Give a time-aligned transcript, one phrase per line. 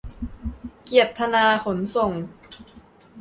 [0.83, 2.11] เกียรติธนา ขนส่ง